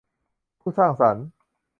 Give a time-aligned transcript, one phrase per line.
[0.59, 1.25] ผู้สร้างสรรค์